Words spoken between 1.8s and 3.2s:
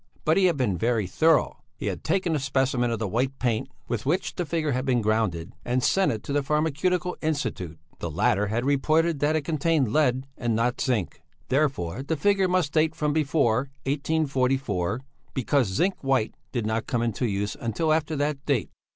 had taken a specimen of the